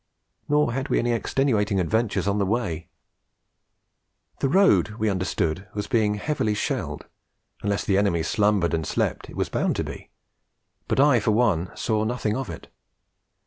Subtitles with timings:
[0.49, 2.87] Nor had we any extenuating adventures on the way.
[4.39, 7.05] The road, we understood, was being heavily shelled;
[7.61, 10.09] unless the enemy slumbered and slept, it was bound to be;
[10.87, 12.67] but I for one saw nothing of it.